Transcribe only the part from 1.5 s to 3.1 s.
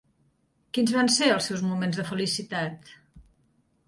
seus moments de felicitat?